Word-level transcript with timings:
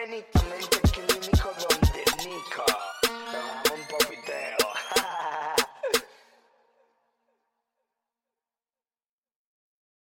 anything, 0.00 0.77